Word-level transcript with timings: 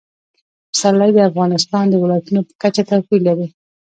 پسرلی 0.71 1.11
د 1.13 1.19
افغانستان 1.29 1.83
د 1.89 1.93
ولایاتو 2.03 2.39
په 2.47 2.53
کچه 2.61 2.81
توپیر 2.89 3.21
لري. 3.27 3.47